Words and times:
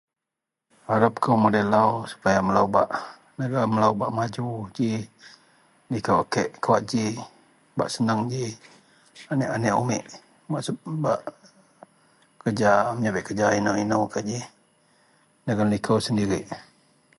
harap 0.89 1.13
kou 1.23 1.35
mudei 1.43 1.65
lau 1.73 1.91
supaya 2.11 2.39
melou 2.47 2.67
bak 2.75 2.87
negara 3.39 3.65
melou 3.73 3.93
bak 4.01 4.11
maju 4.17 4.47
ji 4.77 4.89
liko 5.91 6.11
a 6.21 6.25
kek 6.33 6.49
kawak 6.63 6.81
ji 6.91 7.03
bak 7.77 7.89
senang 7.95 8.21
ji 8.31 8.43
aneak-aneak 9.31 9.79
umek 9.81 10.03
bak 10.51 10.63
sup 10.65 10.77
bak 11.03 11.19
kerja, 12.41 12.71
meyabek 12.97 13.25
kerja 13.27 13.47
inou-inoukah 13.59 14.23
ji 14.29 14.37
dagen 15.45 15.69
liko 15.73 15.93
sendirik 16.05 16.45